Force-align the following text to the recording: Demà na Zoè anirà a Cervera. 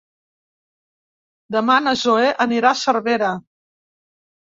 Demà 1.57 1.77
na 1.89 1.95
Zoè 2.07 2.35
anirà 2.49 2.73
a 2.75 2.83
Cervera. 2.83 3.33